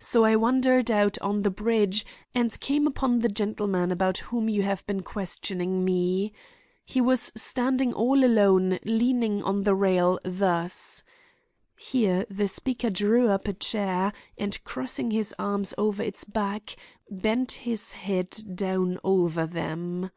So 0.00 0.24
I 0.24 0.34
wandered 0.34 0.90
out 0.90 1.20
on 1.20 1.42
the 1.42 1.52
bridge, 1.52 2.04
and 2.34 2.58
came 2.58 2.84
upon 2.88 3.20
the 3.20 3.28
gentleman 3.28 3.92
about 3.92 4.18
whom 4.18 4.48
you 4.48 4.62
have 4.62 4.84
been 4.88 5.02
questioning 5.02 5.84
me. 5.84 6.32
He 6.84 7.00
was 7.00 7.30
standing 7.36 7.92
all 7.94 8.24
alone 8.24 8.80
leaning 8.84 9.40
on 9.44 9.62
the 9.62 9.76
rail 9.76 10.18
thus." 10.24 11.04
Here 11.76 12.26
the 12.28 12.48
speaker 12.48 12.90
drew 12.90 13.28
up 13.28 13.46
a 13.46 13.52
chair, 13.52 14.12
and, 14.36 14.58
crossing 14.64 15.12
his 15.12 15.32
arms 15.38 15.74
over 15.78 16.02
its 16.02 16.24
back, 16.24 16.74
bent 17.08 17.52
his 17.62 17.92
head 17.92 18.36
down 18.52 18.98
over 19.04 19.46
them. 19.46 20.10